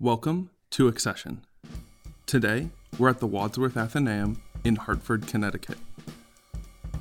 Welcome 0.00 0.50
to 0.70 0.86
Accession. 0.86 1.44
Today, 2.24 2.68
we're 3.00 3.08
at 3.08 3.18
the 3.18 3.26
Wadsworth 3.26 3.76
Athenaeum 3.76 4.40
in 4.62 4.76
Hartford, 4.76 5.26
Connecticut. 5.26 5.76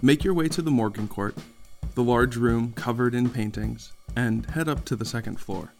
Make 0.01 0.23
your 0.23 0.33
way 0.33 0.47
to 0.47 0.63
the 0.63 0.71
Morgan 0.71 1.07
Court, 1.07 1.35
the 1.93 2.01
large 2.01 2.37
room 2.37 2.73
covered 2.73 3.13
in 3.13 3.29
paintings, 3.29 3.93
and 4.15 4.49
head 4.49 4.67
up 4.67 4.83
to 4.85 4.95
the 4.95 5.05
second 5.05 5.39
floor. 5.39 5.73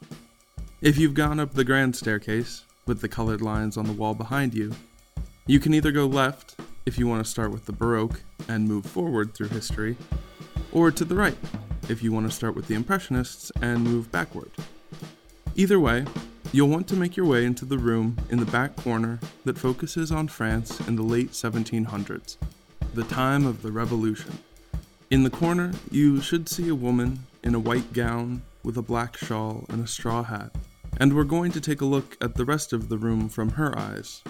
If 0.80 1.00
you've 1.00 1.16
gone 1.16 1.40
up 1.40 1.56
the 1.56 1.64
grand 1.64 1.96
staircase, 1.96 2.66
with 2.86 3.02
the 3.02 3.10
colored 3.10 3.42
lines 3.42 3.78
on 3.78 3.88
the 3.88 3.94
wall 3.94 4.14
behind 4.14 4.54
you, 4.54 4.74
you 5.48 5.60
can 5.60 5.74
either 5.74 5.92
go 5.92 6.06
left 6.06 6.56
if 6.86 7.00
you 7.00 7.08
want 7.08 7.26
to 7.26 7.32
start 7.32 7.52
with 7.52 7.66
the 7.66 7.74
Baroque 7.74 8.22
and 8.48 8.68
move 8.68 8.86
forward 8.86 9.34
through 9.34 9.48
history, 9.48 9.98
or 10.72 10.92
to 10.92 11.04
the 11.04 11.16
right 11.16 11.38
if 11.90 12.04
you 12.04 12.12
want 12.12 12.30
to 12.30 12.36
start 12.36 12.56
with 12.56 12.68
the 12.68 12.76
Impressionists 12.76 13.52
and 13.60 13.84
move 13.84 14.12
backward. 14.12 14.52
Either 15.56 15.80
way, 15.80 16.06
you'll 16.52 16.70
want 16.70 16.88
to 16.88 16.96
make 16.96 17.18
your 17.18 17.26
way 17.26 17.46
into 17.46 17.66
the 17.66 17.78
room 17.78 18.18
in 18.30 18.40
the 18.40 18.46
back 18.46 18.76
corner 18.76 19.20
that 19.46 19.58
focuses 19.58 20.12
on 20.12 20.28
France 20.28 20.80
in 20.88 20.96
the 20.96 21.04
late 21.04 21.32
1700s, 21.32 22.38
the 22.94 23.04
time 23.04 23.46
of 23.46 23.62
the 23.62 23.72
Revolution. 23.72 24.40
In 25.10 25.24
the 25.24 25.30
corner, 25.30 25.72
you 25.92 26.22
should 26.22 26.50
see 26.50 26.70
a 26.70 26.76
woman 26.76 27.20
in 27.44 27.56
a 27.56 27.60
white 27.60 27.94
gown 27.94 28.42
with 28.64 28.78
a 28.78 28.82
black 28.82 29.18
shawl 29.18 29.66
and 29.70 29.84
a 29.84 29.88
straw 29.88 30.24
hat, 30.24 30.56
and 30.98 31.16
we're 31.16 31.24
going 31.24 31.52
to 31.52 31.62
take 31.62 31.82
a 31.82 31.86
look 31.86 32.18
at 32.22 32.36
the 32.36 32.46
rest 32.46 32.74
of 32.74 32.90
the 32.90 32.98
room 32.98 33.30
from 33.30 33.52
her 33.52 33.78
eyes. 33.78 34.24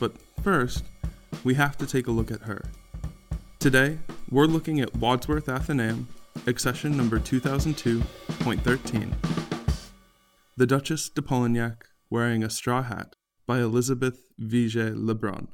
But 0.00 0.14
first, 0.42 0.84
we 1.44 1.54
have 1.54 1.76
to 1.78 1.86
take 1.86 2.06
a 2.06 2.12
look 2.12 2.30
at 2.30 2.42
her. 2.42 2.64
Today, 3.58 3.98
we're 4.30 4.46
looking 4.46 4.80
at 4.80 4.96
Wadsworth 4.96 5.48
Athenaeum, 5.48 6.08
accession 6.46 6.96
number 6.96 7.18
2002.13. 7.18 9.33
The 10.56 10.68
Duchess 10.68 11.08
de 11.08 11.20
Polignac 11.20 11.82
Wearing 12.10 12.44
a 12.44 12.48
Straw 12.48 12.82
Hat 12.82 13.16
by 13.44 13.58
Elizabeth 13.58 14.28
Vigée 14.40 14.94
Lebrun. 14.94 15.48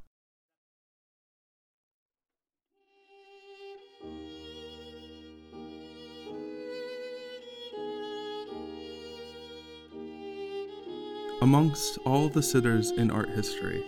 Amongst 11.41 11.97
all 12.05 12.29
the 12.29 12.42
sitters 12.42 12.91
in 12.91 13.11
art 13.11 13.31
history, 13.31 13.83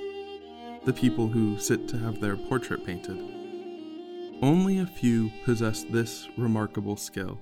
the 0.87 0.95
people 0.95 1.29
who 1.29 1.59
sit 1.59 1.89
to 1.89 1.99
have 1.99 2.23
their 2.23 2.39
portrait 2.39 2.87
painted, 2.87 3.19
only 4.41 4.79
a 4.79 4.87
few 4.87 5.31
possess 5.45 5.85
this 5.85 6.27
remarkable 6.39 6.97
skill. 6.97 7.39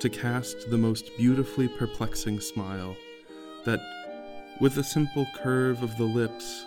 To 0.00 0.10
cast 0.10 0.70
the 0.70 0.76
most 0.76 1.10
beautifully 1.16 1.68
perplexing 1.68 2.40
smile 2.40 2.94
that, 3.64 3.80
with 4.60 4.76
a 4.76 4.84
simple 4.84 5.26
curve 5.34 5.82
of 5.82 5.96
the 5.96 6.04
lips, 6.04 6.66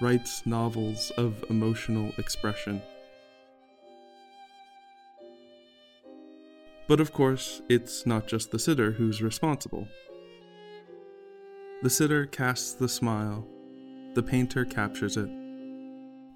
writes 0.00 0.46
novels 0.46 1.12
of 1.18 1.44
emotional 1.50 2.10
expression. 2.16 2.80
But 6.88 7.00
of 7.00 7.12
course, 7.12 7.60
it's 7.68 8.06
not 8.06 8.26
just 8.26 8.50
the 8.50 8.58
sitter 8.58 8.92
who's 8.92 9.22
responsible. 9.22 9.86
The 11.82 11.90
sitter 11.90 12.24
casts 12.26 12.72
the 12.72 12.88
smile, 12.88 13.46
the 14.14 14.22
painter 14.22 14.64
captures 14.64 15.18
it. 15.18 15.28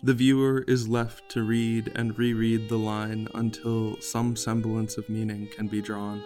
The 0.02 0.14
viewer 0.14 0.62
is 0.68 0.86
left 0.88 1.30
to 1.30 1.42
read 1.42 1.90
and 1.96 2.18
reread 2.18 2.68
the 2.68 2.78
line 2.78 3.28
until 3.34 3.98
some 4.02 4.36
semblance 4.36 4.98
of 4.98 5.08
meaning 5.08 5.48
can 5.56 5.68
be 5.68 5.80
drawn. 5.80 6.22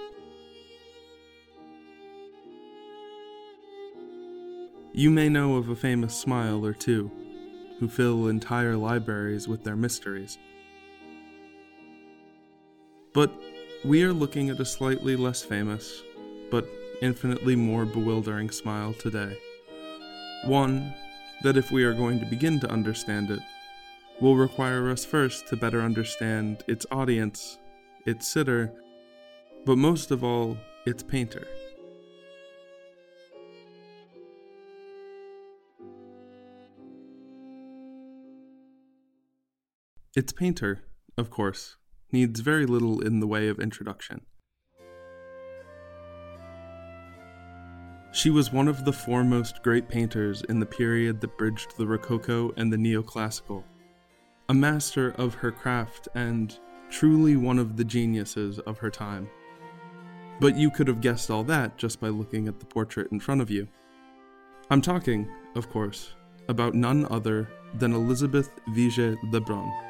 You 4.99 5.11
may 5.11 5.29
know 5.29 5.55
of 5.55 5.69
a 5.69 5.77
famous 5.77 6.13
smile 6.13 6.67
or 6.67 6.73
two, 6.73 7.09
who 7.79 7.89
fill 7.89 8.27
entire 8.27 8.75
libraries 8.75 9.47
with 9.47 9.63
their 9.63 9.77
mysteries. 9.77 10.39
But 13.13 13.33
we 13.85 14.03
are 14.03 14.13
looking 14.13 14.51
at 14.51 14.59
a 14.59 14.65
slightly 14.65 15.15
less 15.15 15.41
famous, 15.41 16.03
but 16.51 16.69
infinitely 17.01 17.55
more 17.55 17.85
bewildering 17.85 18.51
smile 18.51 18.93
today. 18.93 19.39
One 20.47 20.93
that, 21.45 21.57
if 21.57 21.71
we 21.71 21.85
are 21.85 21.95
going 21.95 22.19
to 22.19 22.27
begin 22.27 22.59
to 22.59 22.69
understand 22.69 23.31
it, 23.31 23.39
will 24.21 24.35
require 24.35 24.91
us 24.91 25.05
first 25.05 25.47
to 25.47 25.57
better 25.57 25.81
understand 25.81 26.65
its 26.67 26.87
audience, 26.91 27.59
its 28.05 28.27
sitter, 28.27 28.73
but 29.65 29.79
most 29.79 30.11
of 30.11 30.25
all, 30.25 30.57
its 30.87 31.05
painter. 31.05 31.47
Its 40.19 40.33
painter, 40.33 40.81
of 41.17 41.31
course, 41.31 41.77
needs 42.11 42.41
very 42.41 42.67
little 42.67 43.01
in 43.01 43.21
the 43.21 43.27
way 43.29 43.47
of 43.47 43.61
introduction. 43.61 44.21
She 48.11 48.29
was 48.29 48.53
one 48.53 48.67
of 48.67 48.85
the 48.85 48.93
foremost 48.93 49.63
great 49.63 49.89
painters 49.89 50.43
in 50.49 50.59
the 50.59 50.67
period 50.67 51.21
that 51.21 51.39
bridged 51.39 51.77
the 51.77 51.87
Rococo 51.87 52.53
and 52.57 52.73
the 52.73 52.77
Neoclassical, 52.77 53.63
a 54.49 54.55
master 54.55 55.11
of 55.11 55.35
her 55.35 55.53
craft 55.53 56.09
and 56.17 56.59
truly 56.91 57.37
one 57.37 57.61
of 57.61 57.77
the 57.77 57.85
geniuses 57.85 58.59
of 58.59 58.79
her 58.79 58.91
time. 58.91 59.31
But 60.41 60.57
you 60.57 60.73
could 60.73 60.89
have 60.89 61.01
guessed 61.01 61.31
all 61.31 61.45
that 61.45 61.77
just 61.77 62.01
by 62.01 62.09
looking 62.09 62.49
at 62.49 62.59
the 62.59 62.67
portrait 62.67 63.13
in 63.13 63.21
front 63.21 63.41
of 63.41 63.53
you. 63.53 63.69
I'm 64.69 64.83
talking, 64.83 65.31
of 65.55 65.71
course, 65.71 66.15
about 66.49 66.75
none 66.75 67.07
other 67.09 67.49
than 67.75 67.93
Elizabeth 67.93 68.51
Vigée 68.71 69.17
Lebrun. 69.31 69.88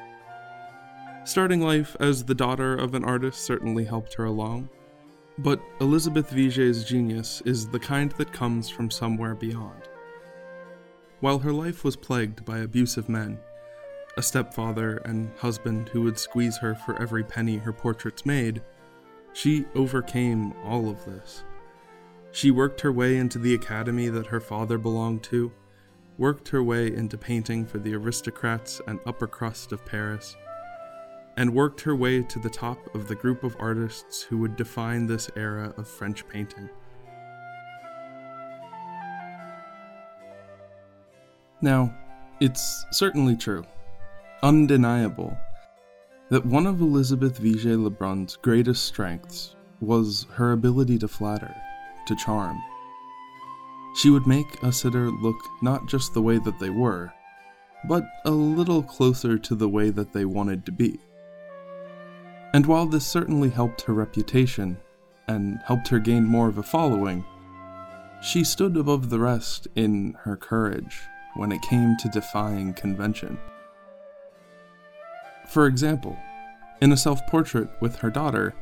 Starting 1.28 1.60
life 1.60 1.94
as 2.00 2.24
the 2.24 2.34
daughter 2.34 2.74
of 2.74 2.94
an 2.94 3.04
artist 3.04 3.42
certainly 3.42 3.84
helped 3.84 4.14
her 4.14 4.24
along, 4.24 4.66
but 5.36 5.60
Elizabeth 5.78 6.30
Vigée's 6.30 6.84
genius 6.84 7.42
is 7.44 7.68
the 7.68 7.78
kind 7.78 8.12
that 8.12 8.32
comes 8.32 8.70
from 8.70 8.90
somewhere 8.90 9.34
beyond. 9.34 9.82
While 11.20 11.40
her 11.40 11.52
life 11.52 11.84
was 11.84 11.96
plagued 11.96 12.46
by 12.46 12.60
abusive 12.60 13.10
men, 13.10 13.38
a 14.16 14.22
stepfather 14.22 15.02
and 15.04 15.30
husband 15.36 15.90
who 15.90 16.00
would 16.00 16.18
squeeze 16.18 16.56
her 16.56 16.74
for 16.74 16.96
every 16.96 17.24
penny 17.24 17.58
her 17.58 17.74
portraits 17.74 18.24
made, 18.24 18.62
she 19.34 19.66
overcame 19.74 20.54
all 20.64 20.88
of 20.88 21.04
this. 21.04 21.44
She 22.32 22.50
worked 22.50 22.80
her 22.80 22.90
way 22.90 23.18
into 23.18 23.38
the 23.38 23.52
academy 23.52 24.08
that 24.08 24.28
her 24.28 24.40
father 24.40 24.78
belonged 24.78 25.24
to, 25.24 25.52
worked 26.16 26.48
her 26.48 26.62
way 26.62 26.86
into 26.86 27.18
painting 27.18 27.66
for 27.66 27.76
the 27.76 27.94
aristocrats 27.94 28.80
and 28.86 28.98
upper 29.04 29.26
crust 29.26 29.72
of 29.72 29.84
Paris, 29.84 30.34
and 31.38 31.54
worked 31.54 31.80
her 31.80 31.94
way 31.94 32.20
to 32.20 32.40
the 32.40 32.50
top 32.50 32.92
of 32.96 33.06
the 33.06 33.14
group 33.14 33.44
of 33.44 33.54
artists 33.60 34.22
who 34.22 34.36
would 34.38 34.56
define 34.56 35.06
this 35.06 35.30
era 35.36 35.72
of 35.76 35.86
French 35.86 36.28
painting. 36.28 36.68
Now, 41.60 41.94
it's 42.40 42.84
certainly 42.90 43.36
true, 43.36 43.64
undeniable, 44.42 45.38
that 46.28 46.44
one 46.44 46.66
of 46.66 46.80
Elizabeth 46.80 47.40
Vigée 47.40 47.80
Lebrun's 47.80 48.34
greatest 48.34 48.84
strengths 48.84 49.54
was 49.80 50.26
her 50.32 50.50
ability 50.50 50.98
to 50.98 51.06
flatter, 51.06 51.54
to 52.08 52.16
charm. 52.16 52.60
She 53.94 54.10
would 54.10 54.26
make 54.26 54.60
a 54.64 54.72
sitter 54.72 55.08
look 55.08 55.38
not 55.62 55.86
just 55.86 56.14
the 56.14 56.22
way 56.22 56.38
that 56.38 56.58
they 56.58 56.70
were, 56.70 57.12
but 57.88 58.02
a 58.24 58.30
little 58.32 58.82
closer 58.82 59.38
to 59.38 59.54
the 59.54 59.68
way 59.68 59.90
that 59.90 60.12
they 60.12 60.24
wanted 60.24 60.66
to 60.66 60.72
be. 60.72 60.98
And 62.54 62.66
while 62.66 62.86
this 62.86 63.06
certainly 63.06 63.50
helped 63.50 63.82
her 63.82 63.94
reputation, 63.94 64.78
and 65.28 65.60
helped 65.66 65.88
her 65.88 65.98
gain 65.98 66.24
more 66.24 66.48
of 66.48 66.58
a 66.58 66.62
following, 66.62 67.24
she 68.22 68.42
stood 68.42 68.76
above 68.76 69.10
the 69.10 69.18
rest 69.20 69.68
in 69.76 70.16
her 70.22 70.36
courage 70.36 71.02
when 71.36 71.52
it 71.52 71.62
came 71.62 71.96
to 71.98 72.08
defying 72.08 72.72
convention. 72.72 73.38
For 75.46 75.66
example, 75.66 76.18
in 76.80 76.92
a 76.92 76.96
self 76.96 77.26
portrait 77.26 77.68
with 77.80 77.96
her 77.96 78.10
daughter, 78.10 78.54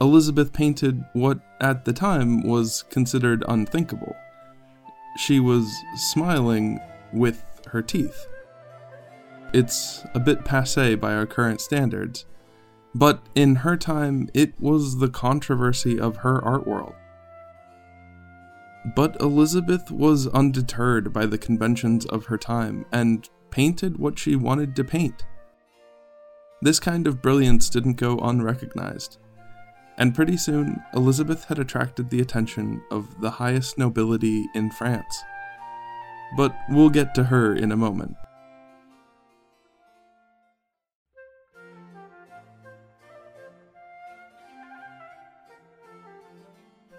Elizabeth 0.00 0.52
painted 0.52 1.04
what 1.12 1.40
at 1.60 1.84
the 1.84 1.92
time 1.92 2.42
was 2.42 2.84
considered 2.90 3.44
unthinkable. 3.48 4.14
She 5.16 5.40
was 5.40 5.68
smiling 5.96 6.80
with 7.12 7.44
her 7.68 7.82
teeth. 7.82 8.26
It's 9.52 10.04
a 10.14 10.20
bit 10.20 10.44
passe 10.44 10.94
by 10.94 11.14
our 11.14 11.26
current 11.26 11.60
standards, 11.60 12.26
but 12.94 13.22
in 13.34 13.56
her 13.56 13.76
time, 13.76 14.28
it 14.34 14.54
was 14.60 14.98
the 14.98 15.08
controversy 15.08 15.98
of 16.00 16.18
her 16.18 16.44
art 16.44 16.66
world. 16.66 16.94
But 18.96 19.20
Elizabeth 19.20 19.90
was 19.90 20.26
undeterred 20.28 21.12
by 21.12 21.26
the 21.26 21.38
conventions 21.38 22.06
of 22.06 22.26
her 22.26 22.38
time 22.38 22.86
and 22.92 23.28
painted 23.50 23.98
what 23.98 24.18
she 24.18 24.36
wanted 24.36 24.74
to 24.76 24.84
paint. 24.84 25.26
This 26.62 26.80
kind 26.80 27.06
of 27.06 27.22
brilliance 27.22 27.68
didn't 27.70 27.94
go 27.94 28.18
unrecognized. 28.18 29.18
and 29.98 30.14
pretty 30.14 30.36
soon 30.36 30.80
Elizabeth 30.94 31.44
had 31.44 31.58
attracted 31.58 32.08
the 32.08 32.20
attention 32.20 32.80
of 32.90 33.20
the 33.20 33.30
highest 33.30 33.76
nobility 33.76 34.46
in 34.54 34.70
France. 34.70 35.24
But 36.36 36.54
we'll 36.70 36.90
get 36.90 37.14
to 37.16 37.24
her 37.24 37.54
in 37.54 37.72
a 37.72 37.76
moment. 37.76 38.16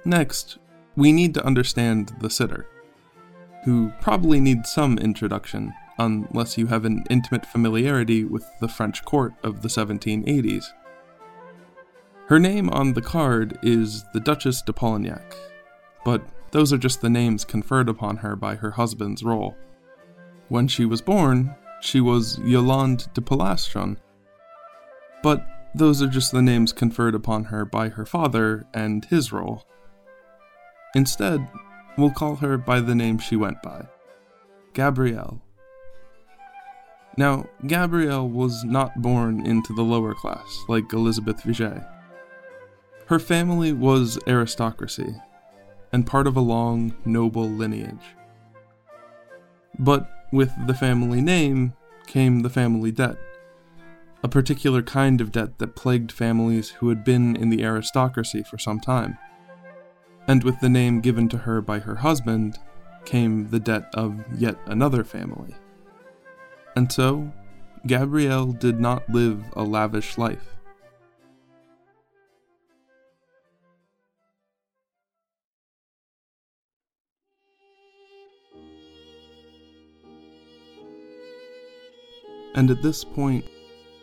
Next, 0.05 0.57
we 0.95 1.11
need 1.11 1.33
to 1.33 1.45
understand 1.45 2.15
the 2.19 2.29
sitter, 2.29 2.67
who 3.65 3.91
probably 4.01 4.39
needs 4.39 4.71
some 4.71 4.97
introduction 4.97 5.73
unless 5.97 6.57
you 6.57 6.67
have 6.67 6.85
an 6.85 7.03
intimate 7.09 7.45
familiarity 7.45 8.23
with 8.23 8.45
the 8.61 8.67
French 8.67 9.03
court 9.03 9.33
of 9.43 9.61
the 9.61 9.67
1780s. 9.67 10.65
Her 12.27 12.39
name 12.39 12.69
on 12.69 12.93
the 12.93 13.01
card 13.01 13.59
is 13.61 14.05
the 14.13 14.19
Duchess 14.19 14.61
de 14.61 14.71
Polignac, 14.71 15.35
but 16.05 16.21
those 16.51 16.71
are 16.71 16.77
just 16.77 17.01
the 17.01 17.09
names 17.09 17.43
conferred 17.43 17.89
upon 17.89 18.17
her 18.17 18.35
by 18.35 18.55
her 18.55 18.71
husband's 18.71 19.23
role. 19.23 19.57
When 20.47 20.67
she 20.67 20.85
was 20.85 21.01
born, 21.01 21.55
she 21.81 22.01
was 22.01 22.39
Yolande 22.39 23.07
de 23.13 23.21
Polastron, 23.21 23.97
but 25.21 25.45
those 25.75 26.01
are 26.01 26.07
just 26.07 26.31
the 26.31 26.41
names 26.41 26.73
conferred 26.73 27.15
upon 27.15 27.45
her 27.45 27.65
by 27.65 27.89
her 27.89 28.05
father 28.05 28.65
and 28.73 29.05
his 29.05 29.31
role. 29.31 29.65
Instead, 30.95 31.47
we'll 31.97 32.11
call 32.11 32.35
her 32.37 32.57
by 32.57 32.79
the 32.79 32.95
name 32.95 33.17
she 33.17 33.35
went 33.35 33.61
by 33.61 33.85
Gabrielle. 34.73 35.41
Now, 37.17 37.47
Gabrielle 37.67 38.29
was 38.29 38.63
not 38.63 39.01
born 39.01 39.45
into 39.45 39.73
the 39.73 39.83
lower 39.83 40.13
class 40.13 40.63
like 40.67 40.93
Elizabeth 40.93 41.43
Vigée. 41.43 41.85
Her 43.07 43.19
family 43.19 43.73
was 43.73 44.19
aristocracy, 44.27 45.15
and 45.91 46.07
part 46.07 46.27
of 46.27 46.37
a 46.37 46.41
long, 46.41 46.95
noble 47.05 47.49
lineage. 47.49 48.15
But 49.77 50.09
with 50.31 50.51
the 50.67 50.73
family 50.73 51.21
name 51.21 51.73
came 52.07 52.41
the 52.41 52.49
family 52.49 52.91
debt, 52.91 53.17
a 54.23 54.27
particular 54.27 54.81
kind 54.81 55.21
of 55.21 55.31
debt 55.31 55.59
that 55.59 55.75
plagued 55.75 56.11
families 56.11 56.69
who 56.69 56.89
had 56.89 57.03
been 57.03 57.35
in 57.35 57.49
the 57.49 57.63
aristocracy 57.63 58.43
for 58.43 58.57
some 58.57 58.79
time 58.79 59.17
and 60.29 60.43
with 60.43 60.59
the 60.59 60.69
name 60.69 61.01
given 61.01 61.27
to 61.27 61.39
her 61.39 61.59
by 61.59 61.79
her 61.79 61.95
husband 61.95 62.59
came 63.03 63.49
the 63.49 63.59
debt 63.59 63.89
of 63.95 64.23
yet 64.37 64.55
another 64.67 65.03
family. 65.03 65.55
And 66.75 66.91
so, 66.91 67.33
Gabrielle 67.87 68.51
did 68.51 68.79
not 68.79 69.09
live 69.09 69.43
a 69.53 69.63
lavish 69.63 70.19
life. 70.19 70.55
And 82.53 82.69
at 82.69 82.83
this 82.83 83.03
point, 83.03 83.45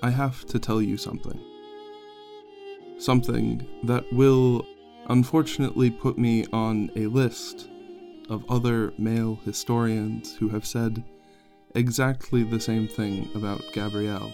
I 0.03 0.11
have 0.11 0.45
to 0.47 0.59
tell 0.59 0.83
you 0.83 0.97
something. 0.97 1.41
Something 2.99 3.65
that 3.85 4.13
will 4.13 4.67
unfortunately 5.09 5.91
put 5.91 6.19
me 6.19 6.45
on 6.53 6.91
a 6.97 7.07
list 7.07 7.69
of 8.29 8.45
other 8.51 8.93
male 8.99 9.39
historians 9.45 10.37
who 10.37 10.49
have 10.49 10.67
said 10.67 11.05
exactly 11.75 12.43
the 12.43 12.61
same 12.61 12.89
thing 12.89 13.29
about 13.35 13.63
Gabrielle. 13.73 14.33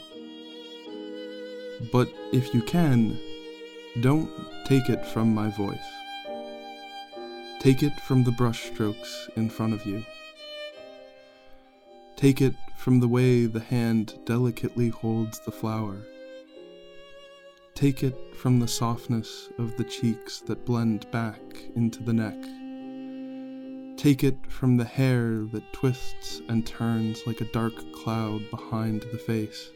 But 1.93 2.09
if 2.33 2.55
you 2.55 2.63
can, 2.63 3.19
don't 4.01 4.31
take 4.65 4.89
it 4.89 5.05
from 5.07 5.35
my 5.35 5.49
voice. 5.51 5.79
Take 7.61 7.83
it 7.83 8.01
from 8.01 8.25
the 8.25 8.31
brushstrokes 8.31 9.29
in 9.37 9.51
front 9.51 9.75
of 9.75 9.85
you. 9.85 10.05
Take 12.17 12.41
it 12.41 12.55
from 12.77 13.01
the 13.01 13.09
way 13.09 13.47
the 13.47 13.61
hand 13.61 14.19
delicately 14.25 14.89
holds 14.89 15.39
the 15.41 15.53
flower 15.53 15.99
Take 17.83 18.05
it 18.05 18.37
from 18.37 18.61
the 18.61 18.69
softness 18.69 19.51
of 19.59 19.77
the 19.77 19.83
cheeks 19.83 20.39
that 20.43 20.65
blend 20.65 21.11
back 21.11 21.41
into 21.75 22.01
the 22.01 22.13
neck. 22.13 22.41
Take 23.97 24.23
it 24.23 24.39
from 24.49 24.77
the 24.77 24.85
hair 24.85 25.45
that 25.51 25.73
twists 25.73 26.43
and 26.49 26.65
turns 26.65 27.27
like 27.27 27.41
a 27.41 27.53
dark 27.53 27.73
cloud 27.93 28.49
behind 28.53 29.03
the 29.11 29.19
face. 29.19 29.71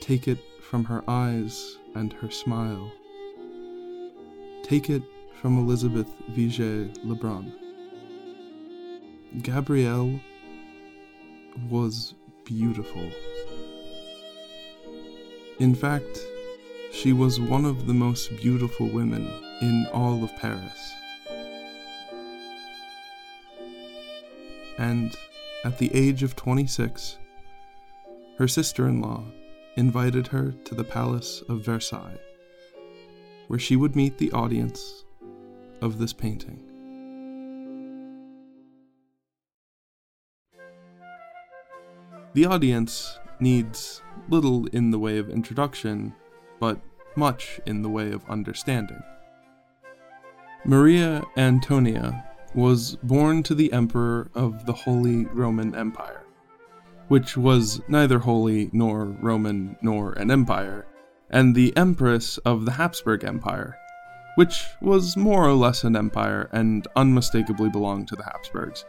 Take 0.00 0.26
it 0.26 0.40
from 0.60 0.82
her 0.82 1.04
eyes 1.06 1.78
and 1.94 2.12
her 2.14 2.28
smile. 2.28 2.90
Take 4.64 4.90
it 4.90 5.04
from 5.40 5.58
Elizabeth 5.58 6.12
Vigée 6.32 6.92
Lebrun. 7.04 7.52
Gabrielle 9.42 10.18
was 11.70 12.14
beautiful. 12.44 13.08
In 15.60 15.76
fact, 15.76 16.18
she 16.92 17.12
was 17.12 17.40
one 17.40 17.64
of 17.64 17.86
the 17.86 17.94
most 17.94 18.36
beautiful 18.36 18.86
women 18.86 19.30
in 19.60 19.86
all 19.92 20.24
of 20.24 20.34
Paris. 20.36 20.92
And 24.78 25.14
at 25.64 25.78
the 25.78 25.94
age 25.94 26.22
of 26.22 26.36
26, 26.36 27.18
her 28.38 28.48
sister 28.48 28.86
in 28.88 29.00
law 29.00 29.24
invited 29.76 30.28
her 30.28 30.52
to 30.64 30.74
the 30.74 30.84
Palace 30.84 31.42
of 31.48 31.64
Versailles, 31.64 32.18
where 33.48 33.58
she 33.58 33.76
would 33.76 33.96
meet 33.96 34.18
the 34.18 34.32
audience 34.32 35.04
of 35.80 35.98
this 35.98 36.12
painting. 36.12 36.64
The 42.34 42.46
audience 42.46 43.18
needs 43.40 44.02
little 44.28 44.66
in 44.66 44.90
the 44.90 44.98
way 44.98 45.18
of 45.18 45.30
introduction, 45.30 46.14
but 46.60 46.80
much 47.16 47.60
in 47.66 47.82
the 47.82 47.88
way 47.88 48.12
of 48.12 48.28
understanding. 48.28 49.02
Maria 50.64 51.24
Antonia 51.36 52.24
was 52.54 52.96
born 53.02 53.42
to 53.42 53.54
the 53.54 53.72
Emperor 53.72 54.30
of 54.34 54.66
the 54.66 54.72
Holy 54.72 55.24
Roman 55.26 55.74
Empire, 55.74 56.24
which 57.08 57.36
was 57.36 57.80
neither 57.88 58.18
holy 58.18 58.70
nor 58.72 59.04
Roman 59.04 59.76
nor 59.82 60.12
an 60.12 60.30
empire, 60.30 60.86
and 61.30 61.54
the 61.54 61.76
Empress 61.76 62.38
of 62.38 62.64
the 62.64 62.72
Habsburg 62.72 63.24
Empire, 63.24 63.76
which 64.36 64.64
was 64.80 65.16
more 65.16 65.44
or 65.44 65.54
less 65.54 65.84
an 65.84 65.96
empire 65.96 66.48
and 66.52 66.86
unmistakably 66.96 67.68
belonged 67.68 68.08
to 68.08 68.16
the 68.16 68.24
Habsburgs. 68.24 68.84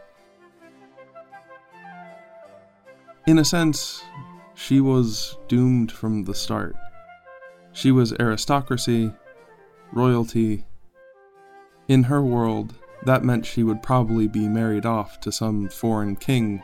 In 3.26 3.38
a 3.38 3.44
sense, 3.44 4.02
she 4.54 4.80
was 4.80 5.36
doomed 5.48 5.92
from 5.92 6.24
the 6.24 6.34
start. 6.34 6.76
She 7.80 7.92
was 7.92 8.12
aristocracy, 8.20 9.10
royalty. 9.90 10.66
In 11.88 12.02
her 12.02 12.20
world, 12.20 12.74
that 13.06 13.24
meant 13.24 13.46
she 13.46 13.62
would 13.62 13.82
probably 13.82 14.28
be 14.28 14.46
married 14.46 14.84
off 14.84 15.18
to 15.20 15.32
some 15.32 15.66
foreign 15.70 16.14
king 16.14 16.62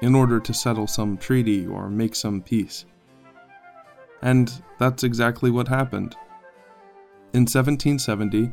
in 0.00 0.16
order 0.16 0.40
to 0.40 0.52
settle 0.52 0.88
some 0.88 1.18
treaty 1.18 1.64
or 1.68 1.88
make 1.88 2.16
some 2.16 2.42
peace. 2.42 2.84
And 4.22 4.60
that's 4.80 5.04
exactly 5.04 5.52
what 5.52 5.68
happened. 5.68 6.16
In 7.32 7.42
1770, 7.42 8.52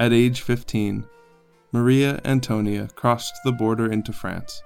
at 0.00 0.12
age 0.12 0.40
15, 0.40 1.06
Maria 1.70 2.20
Antonia 2.24 2.88
crossed 2.96 3.34
the 3.44 3.52
border 3.52 3.86
into 3.92 4.12
France, 4.12 4.64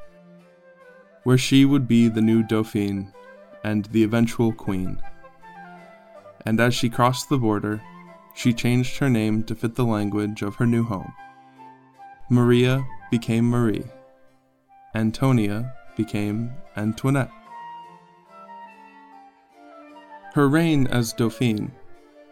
where 1.24 1.36
she 1.36 1.66
would 1.66 1.86
be 1.86 2.08
the 2.08 2.22
new 2.22 2.42
Dauphine 2.42 3.12
and 3.62 3.84
the 3.86 4.02
eventual 4.02 4.50
queen 4.50 4.98
and 6.44 6.60
as 6.60 6.74
she 6.74 6.90
crossed 6.90 7.28
the 7.28 7.38
border, 7.38 7.82
she 8.34 8.52
changed 8.52 8.98
her 8.98 9.08
name 9.08 9.42
to 9.44 9.54
fit 9.54 9.74
the 9.74 9.84
language 9.84 10.42
of 10.42 10.56
her 10.56 10.66
new 10.66 10.84
home. 10.84 11.12
Maria 12.28 12.84
became 13.10 13.48
Marie. 13.48 13.84
Antonia 14.94 15.74
became 15.96 16.52
Antoinette. 16.76 17.30
Her 20.34 20.48
reign 20.48 20.86
as 20.88 21.12
Dauphine, 21.12 21.70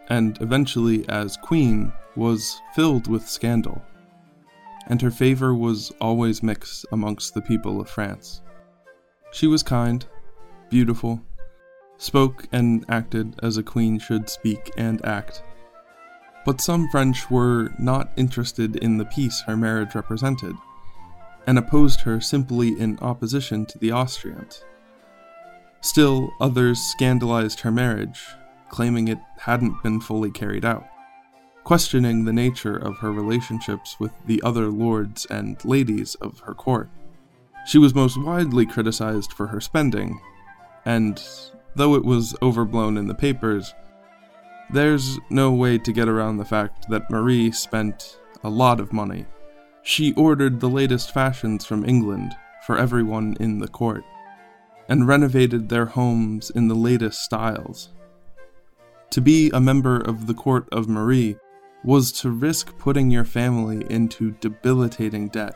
and 0.09 0.39
eventually 0.41 1.07
as 1.07 1.37
Queen, 1.37 1.93
was 2.15 2.61
filled 2.75 3.07
with 3.07 3.27
scandal, 3.27 3.81
and 4.87 5.01
her 5.01 5.11
favor 5.11 5.55
was 5.55 5.91
always 6.01 6.43
mixed 6.43 6.85
amongst 6.91 7.33
the 7.33 7.41
people 7.41 7.79
of 7.79 7.89
France. 7.89 8.41
She 9.31 9.47
was 9.47 9.63
kind, 9.63 10.05
beautiful, 10.69 11.21
spoke 11.97 12.45
and 12.51 12.85
acted 12.89 13.39
as 13.41 13.57
a 13.57 13.63
queen 13.63 13.99
should 13.99 14.29
speak 14.29 14.71
and 14.77 15.03
act. 15.05 15.43
But 16.45 16.59
some 16.59 16.89
French 16.89 17.31
were 17.31 17.71
not 17.79 18.11
interested 18.17 18.75
in 18.75 18.97
the 18.97 19.05
peace 19.05 19.41
her 19.47 19.55
marriage 19.55 19.95
represented, 19.95 20.55
and 21.47 21.57
opposed 21.57 22.01
her 22.01 22.19
simply 22.19 22.77
in 22.79 22.99
opposition 22.99 23.65
to 23.67 23.77
the 23.77 23.91
Austrians. 23.93 24.63
Still, 25.81 26.29
others 26.39 26.79
scandalized 26.79 27.61
her 27.61 27.71
marriage, 27.71 28.21
claiming 28.69 29.07
it 29.07 29.19
hadn't 29.37 29.83
been 29.83 30.01
fully 30.01 30.31
carried 30.31 30.65
out. 30.65 30.85
questioning 31.63 32.25
the 32.25 32.33
nature 32.33 32.75
of 32.75 32.97
her 32.97 33.11
relationships 33.11 33.99
with 33.99 34.11
the 34.25 34.41
other 34.43 34.67
lords 34.67 35.25
and 35.29 35.63
ladies 35.63 36.15
of 36.15 36.39
her 36.41 36.53
court. 36.53 36.89
She 37.65 37.77
was 37.77 37.95
most 37.95 38.21
widely 38.21 38.65
criticized 38.65 39.31
for 39.31 39.47
her 39.47 39.61
spending, 39.61 40.19
and 40.85 41.21
though 41.75 41.95
it 41.95 42.05
was 42.05 42.35
overblown 42.41 42.97
in 42.97 43.07
the 43.07 43.15
papers, 43.15 43.73
there's 44.71 45.19
no 45.29 45.51
way 45.51 45.77
to 45.77 45.91
get 45.91 46.07
around 46.07 46.37
the 46.37 46.45
fact 46.45 46.89
that 46.89 47.09
Marie 47.09 47.51
spent 47.51 48.19
a 48.43 48.49
lot 48.49 48.79
of 48.79 48.93
money. 48.93 49.25
She 49.83 50.13
ordered 50.13 50.59
the 50.59 50.69
latest 50.69 51.13
fashions 51.13 51.65
from 51.65 51.85
England 51.85 52.33
for 52.65 52.77
everyone 52.77 53.35
in 53.39 53.59
the 53.59 53.67
court, 53.67 54.03
and 54.87 55.07
renovated 55.07 55.69
their 55.69 55.85
homes 55.85 56.49
in 56.49 56.67
the 56.67 56.75
latest 56.75 57.21
styles. 57.21 57.89
To 59.11 59.21
be 59.21 59.51
a 59.51 59.59
member 59.59 59.99
of 59.99 60.27
the 60.27 60.33
court 60.33 60.67
of 60.71 60.87
Marie 60.87 61.37
was 61.83 62.11
to 62.13 62.31
risk 62.31 62.77
putting 62.77 63.11
your 63.11 63.25
family 63.25 63.85
into 63.89 64.31
debilitating 64.39 65.27
debt 65.27 65.55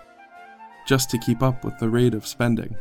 just 0.86 1.10
to 1.10 1.18
keep 1.18 1.42
up 1.42 1.64
with 1.64 1.78
the 1.80 1.90
rate 1.90 2.14
of 2.14 2.28
spending. 2.28 2.76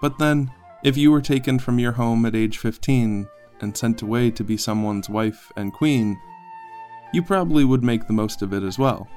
But 0.00 0.18
then, 0.18 0.50
if 0.82 0.96
you 0.96 1.10
were 1.10 1.20
taken 1.20 1.58
from 1.58 1.78
your 1.78 1.92
home 1.92 2.24
at 2.24 2.36
age 2.36 2.58
15 2.58 3.28
and 3.60 3.76
sent 3.76 4.02
away 4.02 4.30
to 4.30 4.44
be 4.44 4.56
someone's 4.56 5.08
wife 5.08 5.50
and 5.56 5.72
queen, 5.72 6.16
you 7.12 7.22
probably 7.22 7.64
would 7.64 7.82
make 7.82 8.06
the 8.06 8.12
most 8.12 8.42
of 8.42 8.52
it 8.52 8.62
as 8.62 8.78
well. 8.78 9.08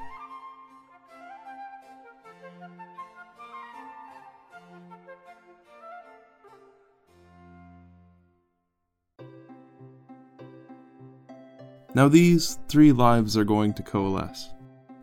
Now, 11.94 12.08
these 12.08 12.58
three 12.68 12.90
lives 12.90 13.36
are 13.36 13.44
going 13.44 13.74
to 13.74 13.82
coalesce. 13.82 14.48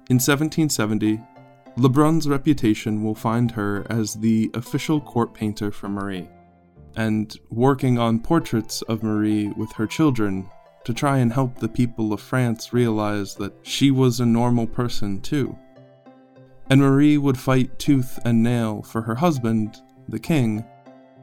In 0.10 0.16
1770, 0.16 1.22
Lebrun's 1.78 2.28
reputation 2.28 3.04
will 3.04 3.14
find 3.14 3.52
her 3.52 3.86
as 3.92 4.16
the 4.16 4.50
official 4.56 5.00
court 5.00 5.36
painter 5.36 5.72
for 5.72 5.88
Marie, 5.88 6.28
and 7.00 7.40
working 7.50 7.98
on 7.98 8.20
portraits 8.20 8.82
of 8.84 9.04
Marie 9.04 9.48
with 9.56 9.72
her 9.72 9.88
children 9.88 10.46
to 10.84 10.94
try 10.94 11.20
and 11.20 11.32
help 11.32 11.56
the 11.56 11.70
people 11.70 12.12
of 12.12 12.20
France 12.20 12.74
realize 12.74 13.36
that 13.36 13.54
she 13.64 13.90
was 13.90 14.20
a 14.20 14.26
normal 14.26 14.68
person 14.68 15.22
too. 15.22 15.58
And 16.70 16.82
Marie 16.82 17.18
would 17.18 17.38
fight 17.38 17.80
tooth 17.80 18.20
and 18.26 18.44
nail 18.44 18.82
for 18.82 19.02
her 19.02 19.16
husband, 19.16 19.78
the 20.10 20.20
king, 20.20 20.66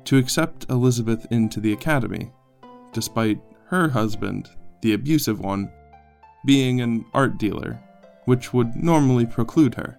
to 0.07 0.17
accept 0.17 0.65
Elizabeth 0.71 1.27
into 1.31 1.61
the 1.61 1.75
academy, 1.75 2.33
despite 2.95 3.39
her 3.67 3.91
husband, 3.91 4.49
the 4.81 4.95
abusive 4.95 5.41
one, 5.41 5.71
being 6.47 6.81
an 6.81 7.05
art 7.13 7.37
dealer, 7.37 7.79
which 8.25 8.55
would 8.55 8.75
normally 8.77 9.27
preclude 9.27 9.75
her. 9.75 9.99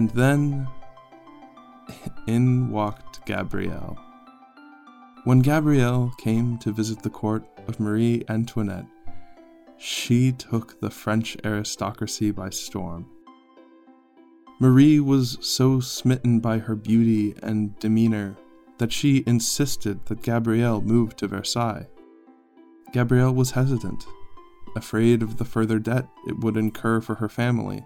And 0.00 0.08
then 0.12 0.66
in 2.26 2.70
walked 2.70 3.26
Gabrielle. 3.26 3.98
When 5.24 5.40
Gabrielle 5.40 6.14
came 6.16 6.56
to 6.60 6.72
visit 6.72 7.02
the 7.02 7.10
court 7.10 7.44
of 7.68 7.78
Marie 7.78 8.24
Antoinette, 8.26 8.86
she 9.76 10.32
took 10.32 10.80
the 10.80 10.88
French 10.88 11.36
aristocracy 11.44 12.30
by 12.30 12.48
storm. 12.48 13.10
Marie 14.58 15.00
was 15.00 15.36
so 15.42 15.80
smitten 15.80 16.40
by 16.40 16.56
her 16.56 16.76
beauty 16.76 17.34
and 17.42 17.78
demeanor 17.78 18.38
that 18.78 18.94
she 18.94 19.22
insisted 19.26 20.06
that 20.06 20.22
Gabrielle 20.22 20.80
move 20.80 21.14
to 21.16 21.28
Versailles. 21.28 21.86
Gabrielle 22.94 23.34
was 23.34 23.50
hesitant, 23.50 24.06
afraid 24.74 25.22
of 25.22 25.36
the 25.36 25.44
further 25.44 25.78
debt 25.78 26.06
it 26.26 26.38
would 26.38 26.56
incur 26.56 27.02
for 27.02 27.16
her 27.16 27.28
family. 27.28 27.84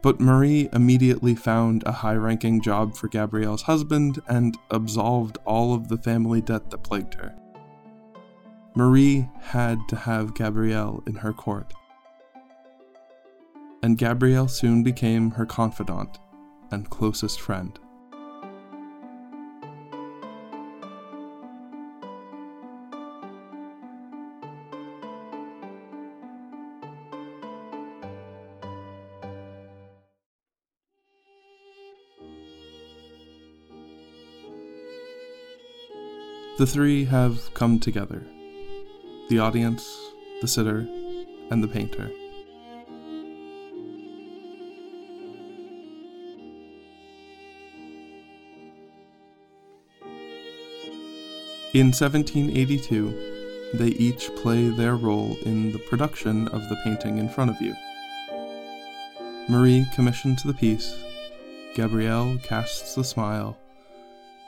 But 0.00 0.20
Marie 0.20 0.68
immediately 0.72 1.34
found 1.34 1.82
a 1.84 1.92
high 1.92 2.14
ranking 2.14 2.60
job 2.60 2.94
for 2.94 3.08
Gabrielle's 3.08 3.62
husband 3.62 4.20
and 4.28 4.56
absolved 4.70 5.38
all 5.44 5.74
of 5.74 5.88
the 5.88 5.98
family 5.98 6.40
debt 6.40 6.70
that 6.70 6.84
plagued 6.84 7.14
her. 7.14 7.34
Marie 8.76 9.28
had 9.40 9.80
to 9.88 9.96
have 9.96 10.34
Gabrielle 10.34 11.02
in 11.06 11.16
her 11.16 11.32
court 11.32 11.72
and 13.82 13.98
Gabrielle 13.98 14.48
soon 14.48 14.82
became 14.82 15.32
her 15.32 15.46
confidant 15.46 16.18
and 16.70 16.90
closest 16.90 17.40
friend. 17.40 17.78
The 36.58 36.66
three 36.66 37.04
have 37.04 37.54
come 37.54 37.78
together 37.78 38.26
the 39.28 39.38
audience, 39.38 39.88
the 40.40 40.48
sitter, 40.48 40.88
and 41.52 41.62
the 41.62 41.68
painter. 41.68 42.10
In 51.74 51.92
1782, 51.92 53.70
they 53.74 53.90
each 53.90 54.34
play 54.34 54.68
their 54.68 54.96
role 54.96 55.36
in 55.44 55.70
the 55.70 55.78
production 55.78 56.48
of 56.48 56.68
the 56.68 56.80
painting 56.82 57.18
in 57.18 57.28
front 57.28 57.52
of 57.52 57.60
you. 57.60 57.72
Marie 59.48 59.86
commissions 59.94 60.42
the 60.42 60.54
piece, 60.54 61.04
Gabrielle 61.76 62.36
casts 62.38 62.96
the 62.96 63.04
smile, 63.04 63.56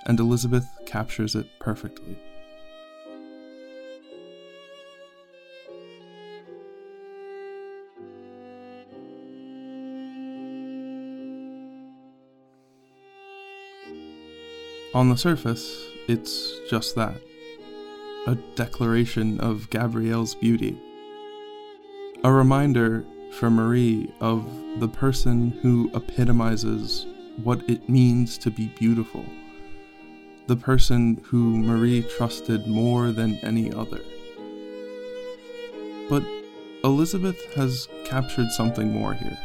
and 0.06 0.18
Elizabeth 0.18 0.66
captures 0.90 1.36
it 1.36 1.46
perfectly. 1.60 2.18
On 14.92 15.08
the 15.08 15.16
surface, 15.16 15.86
it's 16.08 16.58
just 16.68 16.96
that 16.96 17.14
a 18.26 18.34
declaration 18.56 19.38
of 19.38 19.70
Gabrielle's 19.70 20.34
beauty. 20.34 20.76
A 22.24 22.32
reminder 22.32 23.04
for 23.38 23.48
Marie 23.48 24.12
of 24.20 24.44
the 24.80 24.88
person 24.88 25.50
who 25.62 25.88
epitomizes 25.94 27.06
what 27.44 27.62
it 27.70 27.88
means 27.88 28.36
to 28.38 28.50
be 28.50 28.66
beautiful. 28.76 29.24
The 30.50 30.56
person 30.56 31.22
who 31.26 31.58
Marie 31.58 32.02
trusted 32.02 32.66
more 32.66 33.12
than 33.12 33.36
any 33.36 33.72
other. 33.72 34.00
But 36.08 36.24
Elizabeth 36.82 37.54
has 37.54 37.86
captured 38.04 38.50
something 38.50 38.92
more 38.92 39.14
here. 39.14 39.38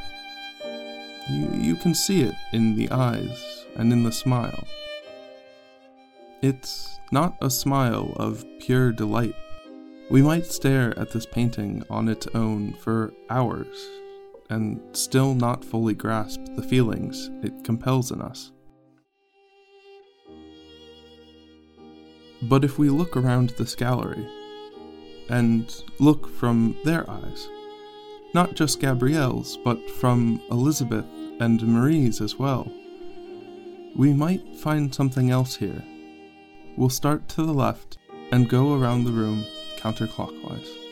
You, 1.30 1.50
you 1.62 1.76
can 1.76 1.94
see 1.94 2.24
it 2.24 2.34
in 2.54 2.76
the 2.76 2.90
eyes 2.90 3.66
and 3.76 3.94
in 3.94 4.02
the 4.02 4.12
smile. 4.12 4.64
It's 6.42 7.00
not 7.12 7.38
a 7.40 7.52
smile 7.52 8.14
of 8.16 8.44
pure 8.60 8.92
delight. 8.92 9.36
We 10.10 10.24
might 10.24 10.48
stare 10.48 10.98
at 10.98 11.12
this 11.12 11.28
painting 11.28 11.84
on 11.88 12.10
its 12.10 12.26
own 12.34 12.74
for 12.74 13.14
hours 13.30 13.78
and 14.50 14.82
still 14.94 15.36
not 15.36 15.64
fully 15.64 15.94
grasp 15.94 16.42
the 16.56 16.64
feelings 16.64 17.30
it 17.44 17.64
compels 17.64 18.10
in 18.10 18.24
us. 18.24 18.52
But 22.48 22.64
if 22.64 22.78
we 22.78 22.90
look 22.90 23.16
around 23.18 23.50
this 23.52 23.76
gallery 23.76 24.28
and 25.30 25.74
look 26.00 26.30
from 26.30 26.78
their 26.84 27.10
eyes, 27.10 27.48
not 28.34 28.56
just 28.56 28.80
Gabrielle's, 28.80 29.58
but 29.58 29.90
from 29.90 30.42
Elizabeth 30.52 31.06
and 31.40 31.62
Marie's 31.68 32.22
as 32.22 32.38
well, 32.38 32.72
we 33.96 34.14
might 34.14 34.56
find 34.58 34.94
something 34.94 35.30
else 35.32 35.56
here 35.56 35.84
We'll 36.78 36.90
start 36.90 37.30
to 37.30 37.44
the 37.44 37.54
left 37.54 37.98
and 38.34 38.50
go 38.50 38.74
around 38.74 39.06
the 39.06 39.12
room 39.12 39.46
counterclockwise. 39.78 40.85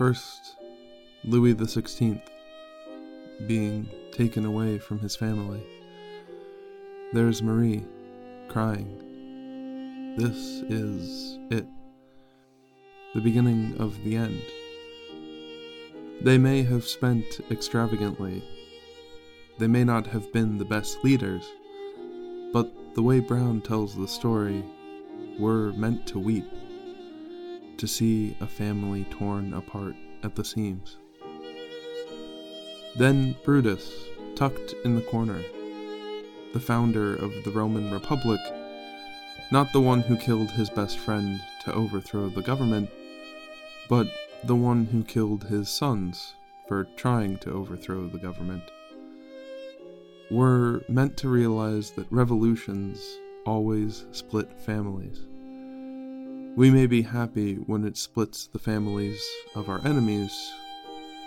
First, 0.00 0.56
Louis 1.24 1.54
XVI 1.54 2.22
being 3.46 3.86
taken 4.12 4.46
away 4.46 4.78
from 4.78 4.98
his 4.98 5.14
family. 5.14 5.62
There's 7.12 7.42
Marie, 7.42 7.84
crying. 8.48 10.14
This 10.16 10.62
is 10.70 11.38
it. 11.50 11.66
The 13.14 13.20
beginning 13.20 13.76
of 13.78 14.02
the 14.02 14.16
end. 14.16 14.40
They 16.22 16.38
may 16.38 16.62
have 16.62 16.86
spent 16.86 17.26
extravagantly. 17.50 18.42
They 19.58 19.66
may 19.66 19.84
not 19.84 20.06
have 20.06 20.32
been 20.32 20.56
the 20.56 20.64
best 20.64 21.04
leaders, 21.04 21.44
but 22.54 22.72
the 22.94 23.02
way 23.02 23.20
Brown 23.20 23.60
tells 23.60 23.94
the 23.94 24.08
story, 24.08 24.64
we're 25.38 25.72
meant 25.72 26.06
to 26.06 26.18
weep, 26.18 26.50
to 27.80 27.88
see 27.88 28.36
a 28.42 28.46
family 28.46 29.04
torn 29.04 29.54
apart 29.54 29.94
at 30.22 30.34
the 30.34 30.44
seams. 30.44 30.98
Then 32.94 33.34
Brutus, 33.42 34.04
tucked 34.36 34.74
in 34.84 34.94
the 34.94 35.00
corner, 35.00 35.40
the 36.52 36.60
founder 36.60 37.16
of 37.16 37.32
the 37.42 37.50
Roman 37.50 37.90
Republic, 37.90 38.40
not 39.50 39.72
the 39.72 39.80
one 39.80 40.02
who 40.02 40.18
killed 40.18 40.50
his 40.50 40.68
best 40.68 40.98
friend 40.98 41.40
to 41.64 41.72
overthrow 41.72 42.28
the 42.28 42.42
government, 42.42 42.90
but 43.88 44.06
the 44.44 44.56
one 44.56 44.84
who 44.84 45.02
killed 45.02 45.44
his 45.44 45.70
sons 45.70 46.34
for 46.68 46.84
trying 46.96 47.38
to 47.38 47.50
overthrow 47.50 48.06
the 48.08 48.18
government. 48.18 48.64
We're 50.30 50.82
meant 50.86 51.16
to 51.18 51.30
realize 51.30 51.92
that 51.92 52.12
revolutions 52.12 53.02
always 53.46 54.04
split 54.12 54.52
families. 54.60 55.29
We 56.56 56.70
may 56.70 56.86
be 56.86 57.02
happy 57.02 57.54
when 57.54 57.84
it 57.84 57.96
splits 57.96 58.48
the 58.48 58.58
families 58.58 59.24
of 59.54 59.68
our 59.68 59.80
enemies, 59.86 60.52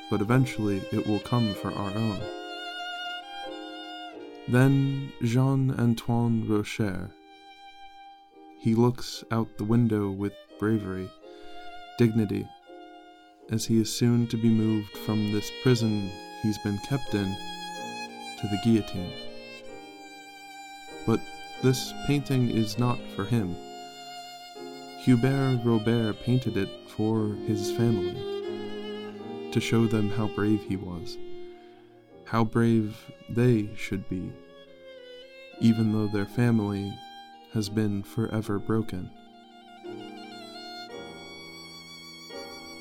but 0.10 0.22
eventually 0.22 0.84
it 0.92 1.08
will 1.08 1.20
come 1.20 1.54
for 1.56 1.72
our 1.72 1.92
own. 1.92 2.20
Then 4.50 5.14
Jean 5.24 5.72
Antoine 5.80 6.46
Roucher. 6.48 7.10
He 8.60 8.76
looks 8.76 9.24
out 9.32 9.58
the 9.58 9.64
window 9.64 10.12
with 10.12 10.34
bravery, 10.60 11.10
dignity, 11.98 12.48
as 13.50 13.66
he 13.66 13.80
is 13.80 13.92
soon 13.92 14.28
to 14.28 14.38
be 14.38 14.50
moved 14.50 14.98
from 15.06 15.32
this 15.32 15.50
prison 15.64 16.12
he's 16.42 16.58
been 16.60 16.78
kept 16.90 17.14
in 17.14 17.34
to 18.42 18.48
the 18.48 18.60
guillotine. 18.64 19.12
But 21.06 21.22
this 21.62 21.94
painting 22.08 22.50
is 22.50 22.78
not 22.78 23.00
for 23.16 23.24
him. 23.24 23.56
Hubert 25.04 25.60
Robert 25.66 26.16
painted 26.22 26.56
it 26.56 26.70
for 26.90 27.36
his 27.46 27.74
family, 27.74 28.16
to 29.52 29.60
show 29.60 29.86
them 29.86 30.10
how 30.10 30.28
brave 30.28 30.64
he 30.64 30.78
was, 30.78 31.18
how 32.24 32.46
brave 32.46 33.12
they 33.28 33.70
should 33.76 34.08
be, 34.08 34.32
even 35.60 35.92
though 35.92 36.08
their 36.08 36.26
family 36.26 36.98
has 37.52 37.68
been 37.68 38.02
forever 38.02 38.60
broken. 38.60 39.10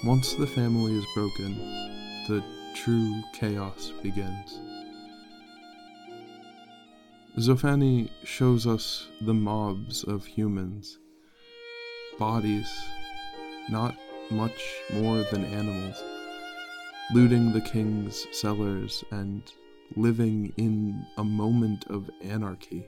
Once 0.05 0.35
the 0.35 0.47
family 0.47 0.97
is 0.97 1.07
broken, 1.17 1.57
the 2.29 2.41
true 2.77 3.21
chaos 3.33 3.93
begins. 4.01 4.61
Zoffany 7.37 8.11
shows 8.23 8.65
us 8.65 9.09
the 9.23 9.35
mobs 9.35 10.05
of 10.05 10.25
humans, 10.25 10.99
bodies, 12.23 12.71
not 13.69 13.97
much 14.31 14.63
more 14.95 15.25
than 15.33 15.45
animals, 15.45 16.01
looting 17.13 17.53
the 17.53 17.61
king's 17.61 18.27
cellars 18.31 19.03
and 19.11 19.43
living 19.97 20.53
in 20.57 21.05
a 21.17 21.25
moment 21.25 21.85
of 21.91 22.09
anarchy. 22.23 22.87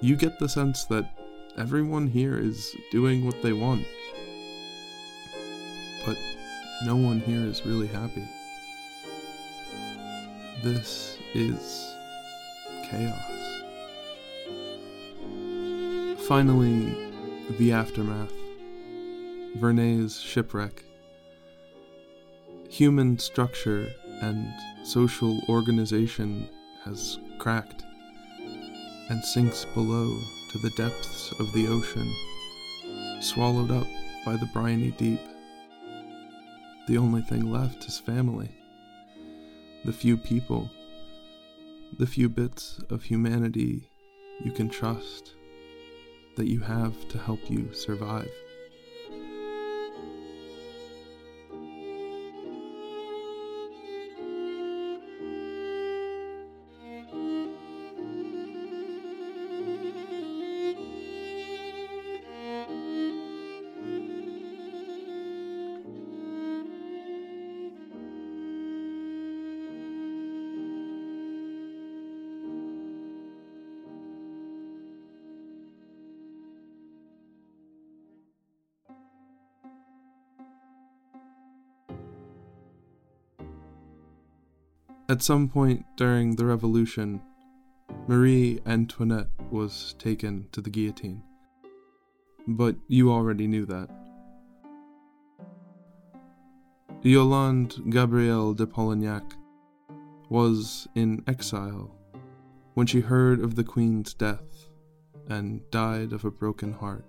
You 0.00 0.14
get 0.14 0.38
the 0.38 0.48
sense 0.48 0.84
that 0.84 1.10
everyone 1.58 2.06
here 2.06 2.38
is 2.38 2.76
doing 2.92 3.26
what 3.26 3.42
they 3.42 3.52
want 3.52 3.84
but 6.04 6.18
no 6.84 6.96
one 6.96 7.20
here 7.20 7.44
is 7.44 7.64
really 7.64 7.86
happy. 7.86 8.26
This 10.62 11.18
is 11.34 11.94
chaos. 12.90 13.62
Finally, 16.26 17.13
the 17.50 17.72
aftermath. 17.72 18.32
Vernet's 19.56 20.18
shipwreck. 20.18 20.82
Human 22.70 23.18
structure 23.18 23.92
and 24.22 24.52
social 24.82 25.40
organization 25.48 26.48
has 26.84 27.18
cracked 27.38 27.84
and 29.10 29.22
sinks 29.22 29.66
below 29.74 30.18
to 30.52 30.58
the 30.58 30.70
depths 30.70 31.32
of 31.38 31.52
the 31.52 31.68
ocean, 31.68 32.12
swallowed 33.20 33.70
up 33.70 33.86
by 34.24 34.36
the 34.36 34.48
briny 34.54 34.92
deep. 34.92 35.20
The 36.88 36.96
only 36.96 37.20
thing 37.22 37.52
left 37.52 37.84
is 37.84 37.98
family. 37.98 38.50
The 39.84 39.92
few 39.92 40.16
people, 40.16 40.70
the 41.98 42.06
few 42.06 42.30
bits 42.30 42.80
of 42.88 43.02
humanity 43.02 43.90
you 44.42 44.50
can 44.50 44.70
trust 44.70 45.34
that 46.36 46.48
you 46.48 46.60
have 46.60 47.08
to 47.08 47.18
help 47.18 47.40
you 47.50 47.72
survive. 47.72 48.30
At 85.06 85.22
some 85.22 85.50
point 85.50 85.84
during 85.96 86.36
the 86.36 86.46
Revolution, 86.46 87.20
Marie 88.08 88.60
Antoinette 88.64 89.28
was 89.50 89.94
taken 89.98 90.46
to 90.52 90.62
the 90.62 90.70
guillotine. 90.70 91.22
But 92.48 92.76
you 92.88 93.12
already 93.12 93.46
knew 93.46 93.66
that. 93.66 93.90
Yolande 97.02 97.90
Gabrielle 97.90 98.54
de 98.54 98.66
Polignac 98.66 99.34
was 100.30 100.88
in 100.94 101.22
exile 101.26 101.94
when 102.72 102.86
she 102.86 103.00
heard 103.00 103.40
of 103.40 103.56
the 103.56 103.64
Queen's 103.64 104.14
death 104.14 104.68
and 105.28 105.60
died 105.70 106.14
of 106.14 106.24
a 106.24 106.30
broken 106.30 106.72
heart. 106.72 107.04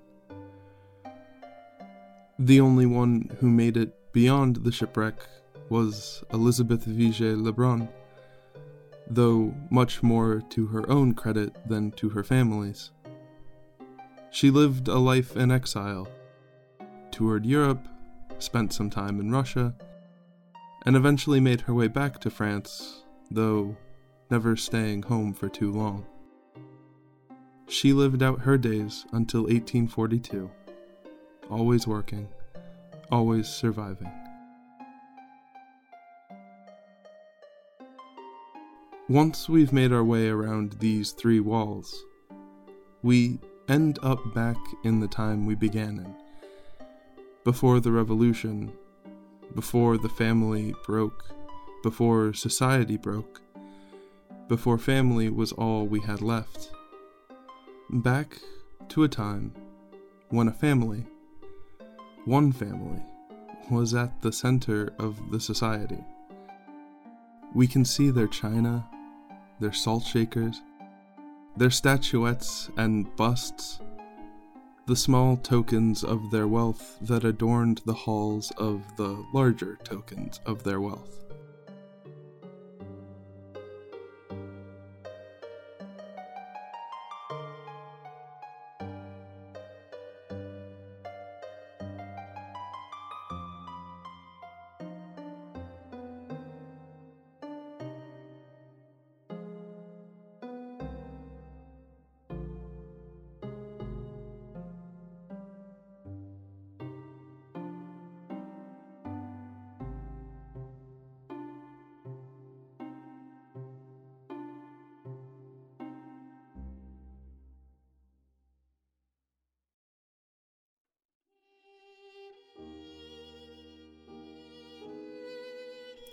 The 2.38 2.60
only 2.60 2.86
one 2.86 3.38
who 3.40 3.50
made 3.50 3.78
it 3.78 4.12
beyond 4.12 4.58
the 4.58 4.72
shipwreck 4.74 5.16
was 5.70 6.24
Elizabeth 6.32 6.86
Vigée 6.86 7.42
Lebrun, 7.42 7.90
though 9.08 9.54
much 9.70 10.04
more 10.04 10.42
to 10.50 10.68
her 10.68 10.90
own 10.90 11.14
credit 11.14 11.56
than 11.68 11.92
to 11.92 12.10
her 12.10 12.24
family's. 12.24 12.92
She 14.32 14.52
lived 14.52 14.88
a 14.88 14.98
life 14.98 15.36
in 15.38 15.52
exile, 15.52 16.08
toured 17.12 17.46
Europe, 17.46 17.88
spent 18.40 18.74
some 18.74 18.90
time 18.90 19.20
in 19.20 19.32
Russia, 19.32 19.74
and 20.86 20.96
eventually 20.96 21.40
made 21.40 21.62
her 21.62 21.74
way 21.74 21.88
back 21.88 22.20
to 22.20 22.30
France, 22.30 23.04
though 23.32 23.76
never 24.30 24.56
staying 24.56 25.04
home 25.04 25.34
for 25.34 25.50
too 25.50 25.72
long. 25.72 26.06
She 27.68 27.94
lived 27.94 28.22
out 28.22 28.42
her 28.42 28.58
days 28.58 29.06
until 29.12 29.44
1842, 29.44 30.50
always 31.50 31.88
working, 31.88 32.28
always 33.12 33.48
surviving. 33.48 34.12
Once 39.08 39.48
we've 39.48 39.72
made 39.72 39.94
our 39.94 40.04
way 40.04 40.30
around 40.30 40.72
these 40.80 41.12
three 41.12 41.40
walls, 41.40 42.06
we 43.04 43.40
end 43.70 44.00
up 44.02 44.34
back 44.34 44.58
in 44.84 45.00
the 45.00 45.08
time 45.08 45.46
we 45.46 45.54
began 45.54 46.00
in. 46.00 46.16
Before 47.44 47.80
the 47.80 47.92
revolution, 47.92 48.74
before 49.54 50.00
the 50.00 50.10
family 50.10 50.74
broke, 50.88 51.24
before 51.84 52.34
society 52.34 52.98
broke, 52.98 53.42
before 54.48 54.80
family 54.80 55.30
was 55.30 55.52
all 55.52 55.86
we 55.86 56.00
had 56.00 56.24
left. 56.24 56.72
Back 57.92 58.40
to 58.90 59.04
a 59.04 59.08
time 59.08 59.54
when 60.30 60.48
a 60.48 60.52
family, 60.52 61.06
one 62.26 62.52
family, 62.52 63.04
was 63.70 63.94
at 63.94 64.24
the 64.24 64.32
center 64.32 64.92
of 64.98 65.30
the 65.30 65.40
society. 65.40 66.04
We 67.54 67.68
can 67.68 67.86
see 67.86 68.10
their 68.10 68.28
china, 68.28 68.90
their 69.60 69.74
salt 69.74 70.04
shakers, 70.04 70.62
their 71.58 71.70
statuettes 71.70 72.70
and 72.78 73.14
busts, 73.16 73.80
the 74.88 74.96
small 74.96 75.38
tokens 75.38 76.04
of 76.04 76.30
their 76.32 76.48
wealth 76.48 76.98
that 77.02 77.24
adorned 77.24 77.82
the 77.86 77.94
halls 77.94 78.52
of 78.58 78.84
the 78.98 79.26
larger 79.34 79.78
tokens 79.84 80.40
of 80.46 80.64
their 80.64 80.80
wealth. 80.80 81.25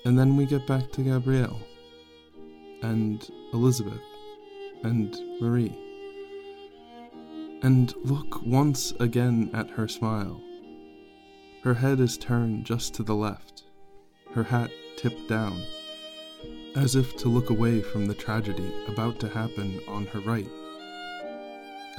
And 0.05 0.19
then 0.19 0.37
we 0.37 0.47
get 0.47 0.67
back 0.67 0.91
to 0.93 1.03
Gabrielle 1.03 1.61
and 2.83 3.29
Elizabeth 3.53 4.03
and 4.83 5.17
Marie. 5.41 5.79
And 7.63 7.95
look 8.05 8.43
once 8.45 8.93
again 8.99 9.51
at 9.55 9.71
her 9.71 9.87
smile. 9.87 10.41
Her 11.63 11.75
head 11.75 12.01
is 12.01 12.19
turned 12.19 12.67
just 12.67 12.95
to 12.95 13.05
the 13.05 13.15
left, 13.15 13.63
her 14.35 14.43
hat 14.43 14.73
tipped 14.97 15.29
down, 15.29 15.63
as 16.75 16.97
if 16.97 17.17
to 17.19 17.29
look 17.29 17.51
away 17.51 17.81
from 17.81 18.07
the 18.07 18.15
tragedy 18.15 18.73
about 18.89 19.21
to 19.21 19.29
happen 19.29 19.81
on 19.87 20.07
her 20.07 20.19
right, 20.21 20.49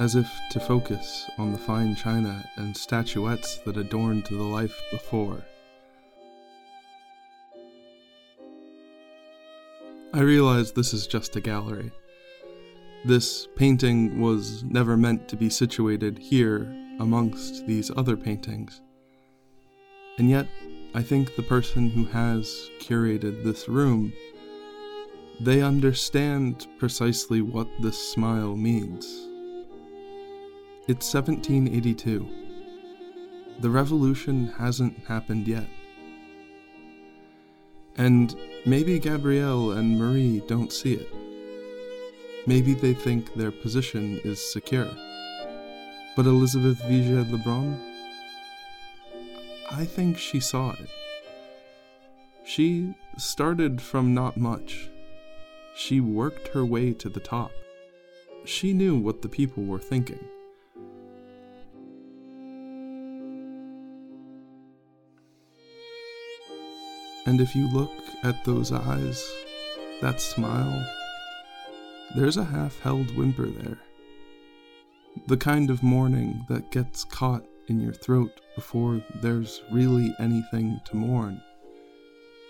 as 0.00 0.16
if 0.16 0.30
to 0.50 0.60
focus 0.60 1.30
on 1.38 1.52
the 1.52 1.58
fine 1.58 1.96
china 1.96 2.46
and 2.56 2.76
statuettes 2.76 3.56
that 3.64 3.78
adorned 3.78 4.26
the 4.26 4.42
life 4.42 4.78
before. 4.90 5.42
I 10.14 10.20
realize 10.20 10.70
this 10.70 10.94
is 10.94 11.08
just 11.08 11.34
a 11.34 11.40
gallery. 11.40 11.90
This 13.04 13.48
painting 13.56 14.20
was 14.20 14.62
never 14.62 14.96
meant 14.96 15.26
to 15.26 15.36
be 15.36 15.50
situated 15.50 16.20
here 16.20 16.72
amongst 17.00 17.66
these 17.66 17.90
other 17.96 18.16
paintings. 18.16 18.80
And 20.18 20.30
yet, 20.30 20.46
I 20.94 21.02
think 21.02 21.34
the 21.34 21.42
person 21.42 21.90
who 21.90 22.04
has 22.04 22.70
curated 22.78 23.42
this 23.42 23.68
room, 23.68 24.12
they 25.40 25.62
understand 25.62 26.68
precisely 26.78 27.40
what 27.40 27.66
this 27.82 27.98
smile 28.12 28.54
means. 28.54 29.04
It's 30.86 31.12
1782. 31.12 32.28
The 33.58 33.70
revolution 33.70 34.46
hasn't 34.58 34.96
happened 35.08 35.48
yet. 35.48 35.66
And 37.96 38.34
maybe 38.66 38.98
Gabrielle 38.98 39.72
and 39.72 39.98
Marie 39.98 40.42
don't 40.46 40.72
see 40.72 40.94
it. 40.94 41.08
Maybe 42.46 42.74
they 42.74 42.92
think 42.92 43.34
their 43.34 43.52
position 43.52 44.20
is 44.24 44.40
secure. 44.52 44.90
But 46.16 46.26
Elizabeth 46.26 46.80
Vigée 46.82 47.30
Lebrun? 47.30 47.80
I 49.70 49.84
think 49.84 50.18
she 50.18 50.40
saw 50.40 50.72
it. 50.72 50.88
She 52.44 52.94
started 53.16 53.80
from 53.80 54.12
not 54.12 54.36
much. 54.36 54.90
She 55.74 56.00
worked 56.00 56.48
her 56.48 56.64
way 56.64 56.92
to 56.92 57.08
the 57.08 57.20
top. 57.20 57.50
She 58.44 58.72
knew 58.72 58.98
what 58.98 59.22
the 59.22 59.28
people 59.28 59.64
were 59.64 59.78
thinking. 59.78 60.20
And 67.26 67.40
if 67.40 67.56
you 67.56 67.68
look 67.68 67.92
at 68.22 68.44
those 68.44 68.70
eyes, 68.70 69.26
that 70.00 70.20
smile, 70.20 70.86
there's 72.14 72.36
a 72.36 72.44
half 72.44 72.78
held 72.80 73.16
whimper 73.16 73.46
there. 73.46 73.78
The 75.26 75.36
kind 75.36 75.70
of 75.70 75.82
mourning 75.82 76.44
that 76.48 76.70
gets 76.70 77.04
caught 77.04 77.44
in 77.68 77.80
your 77.80 77.94
throat 77.94 78.40
before 78.54 79.02
there's 79.22 79.62
really 79.70 80.14
anything 80.18 80.80
to 80.84 80.96
mourn, 80.96 81.40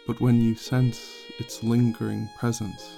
but 0.07 0.21
when 0.21 0.41
you 0.41 0.55
sense 0.55 1.09
its 1.39 1.63
lingering 1.63 2.29
presence, 2.39 2.97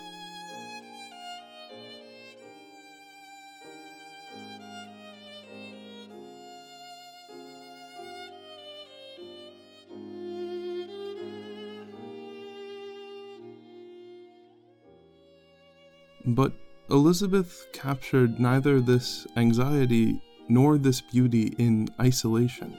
But 16.36 16.52
Elizabeth 16.90 17.66
captured 17.72 18.38
neither 18.38 18.78
this 18.78 19.26
anxiety 19.38 20.20
nor 20.50 20.76
this 20.76 21.00
beauty 21.00 21.54
in 21.56 21.88
isolation. 21.98 22.76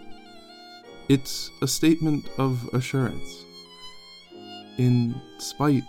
It's 1.09 1.49
a 1.63 1.67
statement 1.67 2.29
of 2.37 2.69
assurance. 2.71 3.45
In 4.77 5.19
spite 5.39 5.85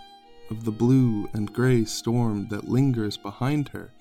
of 0.49 0.65
the 0.65 0.71
blue 0.71 1.29
and 1.33 1.53
gray 1.53 1.85
storm 1.85 2.47
that 2.47 2.67
lingers 2.67 3.17
behind 3.17 3.69
her, 3.69 3.91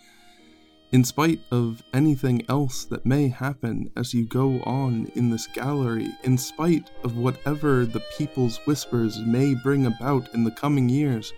in 0.90 1.04
spite 1.04 1.40
of 1.50 1.82
anything 1.92 2.46
else 2.48 2.86
that 2.86 3.04
may 3.04 3.28
happen 3.28 3.90
as 3.94 4.14
you 4.14 4.24
go 4.24 4.62
on 4.62 5.12
in 5.14 5.28
this 5.28 5.46
gallery, 5.46 6.08
in 6.24 6.38
spite 6.38 6.90
of 7.04 7.18
whatever 7.18 7.84
the 7.84 8.02
people's 8.16 8.56
whispers 8.64 9.20
may 9.20 9.54
bring 9.62 9.84
about 9.84 10.32
in 10.32 10.44
the 10.44 10.50
coming 10.50 10.88
years, 10.88 11.34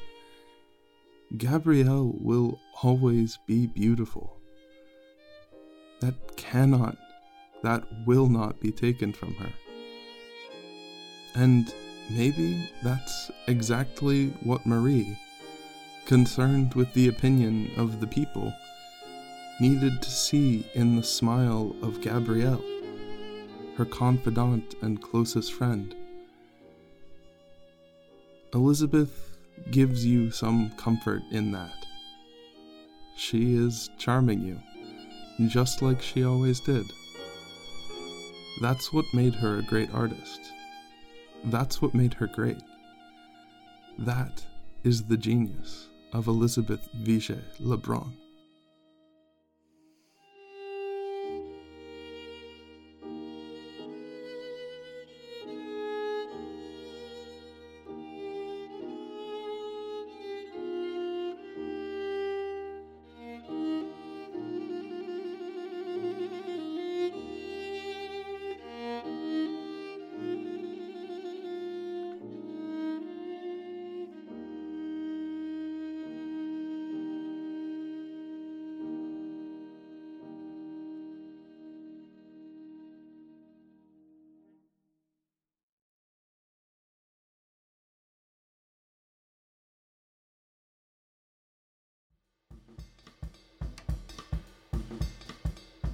Gabrielle 1.36 2.12
will 2.18 2.58
always 2.82 3.38
be 3.46 3.66
beautiful. 3.66 4.40
That 6.00 6.14
cannot, 6.36 6.96
that 7.62 7.84
will 8.04 8.28
not 8.28 8.60
be 8.60 8.72
taken 8.72 9.12
from 9.12 9.34
her. 9.34 9.52
And 11.34 11.72
maybe 12.10 12.68
that's 12.82 13.30
exactly 13.46 14.30
what 14.42 14.66
Marie, 14.66 15.16
concerned 16.04 16.74
with 16.74 16.92
the 16.94 17.06
opinion 17.06 17.70
of 17.76 18.00
the 18.00 18.08
people, 18.08 18.52
needed 19.60 20.02
to 20.02 20.10
see 20.10 20.66
in 20.74 20.96
the 20.96 21.02
smile 21.02 21.76
of 21.82 22.00
Gabrielle, 22.00 22.64
her 23.76 23.84
confidant 23.84 24.74
and 24.82 25.00
closest 25.00 25.52
friend. 25.52 25.94
Elizabeth 28.52 29.29
gives 29.70 30.04
you 30.04 30.30
some 30.30 30.70
comfort 30.76 31.22
in 31.30 31.52
that. 31.52 31.86
She 33.16 33.54
is 33.54 33.90
charming 33.98 34.40
you, 34.40 34.60
just 35.48 35.82
like 35.82 36.00
she 36.00 36.24
always 36.24 36.60
did. 36.60 36.86
That's 38.60 38.92
what 38.92 39.04
made 39.12 39.34
her 39.36 39.58
a 39.58 39.62
great 39.62 39.92
artist. 39.94 40.40
That's 41.44 41.80
what 41.80 41.94
made 41.94 42.14
her 42.14 42.26
great. 42.26 42.62
That 43.98 44.44
is 44.84 45.04
the 45.04 45.16
genius 45.16 45.88
of 46.12 46.26
Elizabeth 46.26 46.88
Vigée 47.02 47.42
Lebrun. 47.58 48.12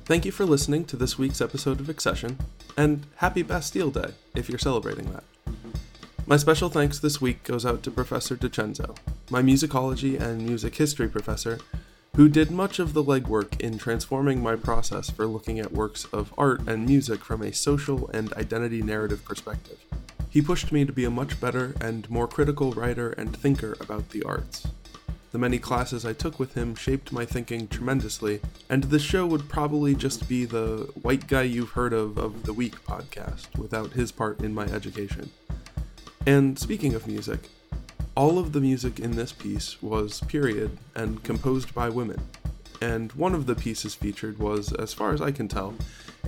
Thank 0.06 0.24
you 0.24 0.30
for 0.30 0.46
listening 0.46 0.84
to 0.84 0.96
this 0.96 1.18
week's 1.18 1.40
episode 1.40 1.80
of 1.80 1.88
Accession, 1.88 2.38
and 2.76 3.04
happy 3.16 3.42
Bastille 3.42 3.90
Day 3.90 4.12
if 4.36 4.48
you're 4.48 4.56
celebrating 4.56 5.10
that. 5.12 5.24
My 6.28 6.36
special 6.36 6.68
thanks 6.68 7.00
this 7.00 7.20
week 7.20 7.42
goes 7.42 7.66
out 7.66 7.82
to 7.82 7.90
Professor 7.90 8.36
DiCenzo, 8.36 8.96
my 9.30 9.42
musicology 9.42 10.16
and 10.16 10.46
music 10.46 10.76
history 10.76 11.08
professor, 11.08 11.58
who 12.14 12.28
did 12.28 12.52
much 12.52 12.78
of 12.78 12.94
the 12.94 13.02
legwork 13.02 13.60
in 13.60 13.78
transforming 13.78 14.40
my 14.40 14.54
process 14.54 15.10
for 15.10 15.26
looking 15.26 15.58
at 15.58 15.72
works 15.72 16.04
of 16.12 16.32
art 16.38 16.60
and 16.68 16.86
music 16.86 17.24
from 17.24 17.42
a 17.42 17.52
social 17.52 18.08
and 18.10 18.32
identity 18.34 18.82
narrative 18.82 19.24
perspective. 19.24 19.78
He 20.30 20.40
pushed 20.40 20.70
me 20.70 20.84
to 20.84 20.92
be 20.92 21.04
a 21.04 21.10
much 21.10 21.40
better 21.40 21.74
and 21.80 22.08
more 22.08 22.28
critical 22.28 22.70
writer 22.70 23.10
and 23.10 23.36
thinker 23.36 23.76
about 23.80 24.10
the 24.10 24.22
arts. 24.22 24.68
The 25.32 25.38
many 25.38 25.58
classes 25.58 26.06
I 26.06 26.12
took 26.12 26.38
with 26.38 26.54
him 26.54 26.74
shaped 26.74 27.12
my 27.12 27.26
thinking 27.26 27.68
tremendously, 27.68 28.40
and 28.70 28.84
this 28.84 29.02
show 29.02 29.26
would 29.26 29.48
probably 29.48 29.94
just 29.94 30.28
be 30.28 30.44
the 30.44 30.88
white 31.02 31.26
guy 31.26 31.42
you've 31.42 31.70
heard 31.70 31.92
of 31.92 32.16
of 32.16 32.44
the 32.44 32.52
week 32.52 32.84
podcast 32.84 33.56
without 33.58 33.92
his 33.92 34.12
part 34.12 34.40
in 34.40 34.54
my 34.54 34.64
education. 34.66 35.30
And 36.26 36.58
speaking 36.58 36.94
of 36.94 37.06
music, 37.06 37.50
all 38.16 38.38
of 38.38 38.52
the 38.52 38.60
music 38.60 38.98
in 38.98 39.12
this 39.12 39.32
piece 39.32 39.82
was 39.82 40.20
period 40.22 40.78
and 40.94 41.22
composed 41.22 41.74
by 41.74 41.90
women, 41.90 42.20
and 42.80 43.12
one 43.12 43.34
of 43.34 43.46
the 43.46 43.54
pieces 43.54 43.94
featured 43.94 44.38
was, 44.38 44.72
as 44.72 44.94
far 44.94 45.12
as 45.12 45.20
I 45.20 45.32
can 45.32 45.48
tell, 45.48 45.74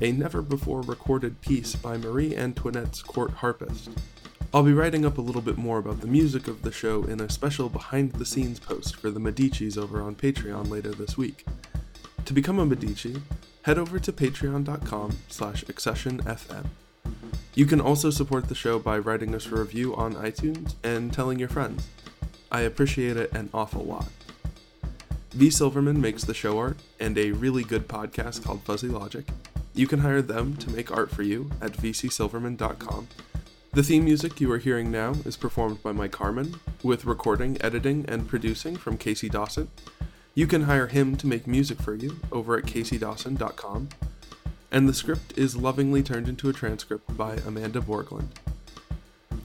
a 0.01 0.13
never 0.13 0.43
before 0.43 0.83
recorded 0.83 1.41
piece 1.41 1.75
by 1.75 1.97
Marie 1.97 2.37
Antoinette's 2.37 3.03
court 3.03 3.31
harpist. 3.31 3.91
I'll 4.55 4.63
be 4.63 4.73
writing 4.73 5.05
up 5.05 5.19
a 5.19 5.21
little 5.23 5.43
bit 5.43 5.59
more 5.59 5.77
about 5.77 6.01
the 6.01 6.07
music 6.07 6.49
of 6.49 6.63
the 6.63 6.73
show 6.73 7.05
in 7.05 7.21
a 7.21 7.29
special 7.29 7.69
behind 7.69 8.13
the 8.13 8.25
scenes 8.25 8.59
post 8.59 8.97
for 8.97 9.11
the 9.11 9.21
Medicis 9.21 9.77
over 9.77 10.01
on 10.01 10.15
Patreon 10.15 10.71
later 10.71 10.91
this 10.91 11.19
week. 11.19 11.45
To 12.25 12.33
become 12.33 12.59
a 12.59 12.65
Medici, 12.65 13.21
head 13.63 13.79
over 13.79 13.99
to 13.99 14.11
patreon.com 14.11 15.19
slash 15.29 15.65
accessionfm. 15.65 16.65
You 17.55 17.67
can 17.67 17.81
also 17.81 18.09
support 18.09 18.49
the 18.49 18.55
show 18.55 18.79
by 18.79 18.99
writing 18.99 19.35
us 19.35 19.47
a 19.49 19.57
review 19.57 19.95
on 19.95 20.15
iTunes 20.15 20.77
and 20.83 21.13
telling 21.13 21.39
your 21.39 21.51
friends. 21.51 21.87
I 22.51 22.63
appreciate 22.63 23.19
it 23.19 23.31
an 23.33 23.51
awful 23.53 23.85
lot. 23.85 24.09
V. 25.33 25.51
Silverman 25.51 26.01
makes 26.01 26.25
the 26.25 26.33
show 26.33 26.59
art 26.59 26.79
and 26.99 27.19
a 27.19 27.33
really 27.33 27.65
good 27.65 27.87
podcast 27.87 28.45
called 28.45 28.63
Fuzzy 28.63 28.89
Logic. 28.89 29.27
You 29.75 29.87
can 29.87 30.01
hire 30.01 30.23
them 30.23 30.57
to 30.57 30.71
make 30.71 30.91
art 30.91 31.11
for 31.11 31.23
you 31.23 31.51
at 31.61 31.73
vcsilverman.com. 31.73 33.09
The 33.79 33.85
theme 33.85 34.07
music 34.07 34.41
you 34.41 34.51
are 34.51 34.59
hearing 34.59 34.91
now 34.91 35.13
is 35.25 35.37
performed 35.37 35.85
by 35.85 35.93
Mike 35.93 36.17
Harmon, 36.17 36.59
with 36.83 37.05
recording, 37.05 37.57
editing, 37.61 38.05
and 38.09 38.27
producing 38.27 38.75
from 38.75 38.99
Casey 38.99 39.29
Dawson. 39.29 39.69
You 40.35 40.49
can 40.49 40.63
hire 40.63 40.89
him 40.89 41.15
to 41.15 41.29
make 41.29 41.47
music 41.47 41.81
for 41.81 41.95
you 41.95 42.19
over 42.33 42.59
at 42.59 42.65
caseydawson.com 42.65 43.89
and 44.73 44.89
the 44.89 44.93
script 44.93 45.39
is 45.39 45.55
lovingly 45.55 46.03
turned 46.03 46.29
into 46.29 46.49
a 46.49 46.53
transcript 46.53 47.17
by 47.17 47.37
Amanda 47.47 47.81
Borgland. 47.81 48.31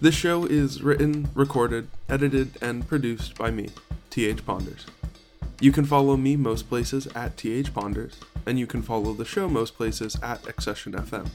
This 0.02 0.16
show 0.16 0.46
is 0.46 0.82
written, 0.82 1.30
recorded, 1.36 1.88
edited, 2.10 2.58
and 2.60 2.88
produced 2.88 3.38
by 3.38 3.52
me, 3.52 3.70
T.H. 4.10 4.44
Ponders. 4.48 4.88
You 5.60 5.72
can 5.72 5.86
follow 5.86 6.18
me 6.18 6.38
most 6.38 6.68
places 6.68 7.06
at 7.14 7.38
TH 7.38 7.72
Ponders, 7.72 8.16
and 8.48 8.58
you 8.58 8.66
can 8.66 8.82
follow 8.82 9.14
the 9.14 9.26
show 9.26 9.48
most 9.48 9.78
places 9.78 10.18
at 10.24 10.48
Accession 10.48 10.94
FM. 10.94 11.30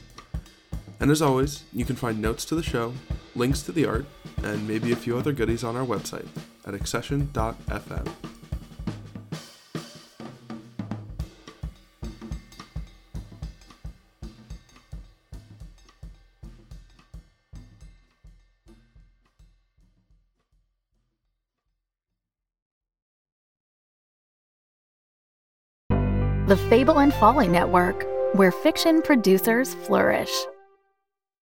And 0.99 1.11
as 1.11 1.21
always, 1.21 1.63
you 1.71 1.85
can 1.85 1.95
find 1.95 2.21
notes 2.21 2.43
to 2.45 2.55
the 2.55 2.63
show, 2.63 2.93
links 3.35 3.61
to 3.63 3.71
the 3.71 3.85
art, 3.85 4.05
and 4.43 4.67
maybe 4.67 4.91
a 4.91 4.95
few 4.95 5.17
other 5.17 5.31
goodies 5.31 5.63
on 5.63 5.75
our 5.75 5.85
website 5.85 6.27
at 6.65 6.73
accession.fm. 6.73 8.13
The 26.47 26.57
Fable 26.57 26.99
and 26.99 27.13
Folly 27.13 27.47
Network, 27.47 28.07
where 28.33 28.51
fiction 28.51 29.03
producers 29.03 29.75
flourish. 29.75 30.31